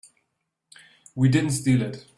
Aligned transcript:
We 1.13 1.29
didn't 1.29 1.51
steal 1.51 1.83
it. 1.83 2.07